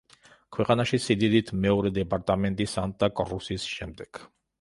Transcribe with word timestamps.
ქვეყანაში 0.55 0.99
სიდიდით 1.03 1.51
მეორე 1.65 1.91
დეპარტამენტი, 1.97 2.67
სანტა-კრუსის 2.73 3.69
შემდეგ. 3.75 4.23